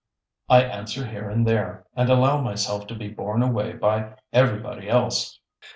I 0.49 0.63
answer 0.63 1.05
here 1.05 1.29
and 1.29 1.45
there, 1.47 1.85
and 1.95 2.09
allow 2.09 2.41
myself 2.41 2.87
to 2.87 2.95
be 2.95 3.07
borne 3.09 3.43
away 3.43 3.73
by 3.73 4.15
everybody 4.33 4.89
else. 4.89 5.39